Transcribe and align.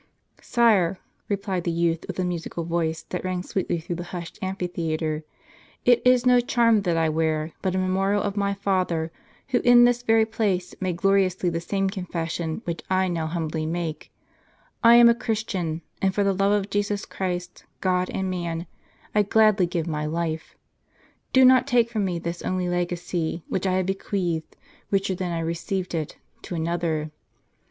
"Sire," 0.41 0.97
replied 1.29 1.63
the 1.63 1.69
youth, 1.69 2.05
with 2.07 2.17
a 2.17 2.25
musical 2.25 2.63
voice, 2.63 3.03
that 3.09 3.23
rang 3.23 3.43
sweetly 3.43 3.77
through 3.79 3.97
the 3.97 4.05
hushed 4.09 4.39
amphitheatre, 4.41 5.23
"it 5.85 6.01
is 6.03 6.25
no 6.25 6.39
charm 6.39 6.81
that 6.81 6.97
I 6.97 7.07
wear, 7.07 7.51
but 7.61 7.75
a 7.75 7.77
memorial 7.77 8.23
of 8.23 8.35
my 8.35 8.55
father, 8.55 9.11
who 9.49 9.59
in 9.59 9.83
this 9.83 10.01
very 10.01 10.25
place 10.25 10.73
made 10.81 10.97
gloriously 10.97 11.49
the 11.51 11.61
same 11.61 11.87
confession 11.87 12.61
which 12.65 12.81
I 12.89 13.09
now 13.09 13.27
hum 13.27 13.47
bly 13.47 13.67
make; 13.67 14.11
I 14.83 14.95
am 14.95 15.07
a 15.07 15.13
Christian; 15.13 15.83
and 16.01 16.15
for 16.15 16.23
love 16.23 16.51
of 16.51 16.71
Jesus 16.71 17.05
Chiist, 17.05 17.65
God 17.79 18.09
and 18.09 18.27
man, 18.27 18.65
I 19.13 19.21
gladly 19.21 19.67
give 19.67 19.85
my 19.85 20.07
life. 20.07 20.55
Do 21.31 21.45
not 21.45 21.67
take 21.67 21.91
from 21.91 22.05
me 22.05 22.17
this 22.17 22.41
only 22.41 22.67
legacy, 22.67 23.43
which 23.49 23.67
I 23.67 23.73
have 23.73 23.85
bequeathed, 23.85 24.55
richer 24.89 25.13
than 25.13 25.31
I 25.31 25.41
received 25.41 25.93
it, 25.93 26.17
to 26.41 26.55
another. 26.55 27.11